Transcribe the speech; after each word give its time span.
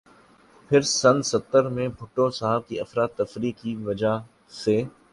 پھر 0.71 0.81
سن 0.91 1.21
ستر 1.23 1.63
میں 1.69 1.87
بھٹو 1.89 2.29
صاھب 2.39 2.67
کی 2.67 2.79
افراتفریح 2.79 3.51
کی 3.57 3.75
وجہ 3.85 4.17
سے 4.55 4.81